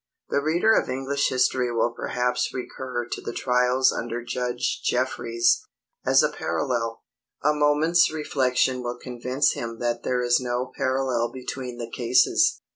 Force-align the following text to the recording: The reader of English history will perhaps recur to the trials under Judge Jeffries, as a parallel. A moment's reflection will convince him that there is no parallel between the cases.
The 0.29 0.41
reader 0.41 0.73
of 0.73 0.89
English 0.89 1.29
history 1.29 1.71
will 1.71 1.91
perhaps 1.91 2.51
recur 2.51 3.05
to 3.11 3.21
the 3.21 3.31
trials 3.33 3.93
under 3.93 4.23
Judge 4.23 4.81
Jeffries, 4.83 5.61
as 6.03 6.23
a 6.23 6.31
parallel. 6.31 7.03
A 7.43 7.53
moment's 7.53 8.11
reflection 8.11 8.81
will 8.81 8.97
convince 8.97 9.51
him 9.53 9.77
that 9.77 10.01
there 10.01 10.23
is 10.23 10.39
no 10.39 10.71
parallel 10.75 11.31
between 11.31 11.77
the 11.77 11.87
cases. 11.91 12.61